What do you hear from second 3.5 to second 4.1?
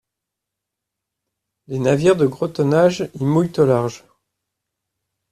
au large.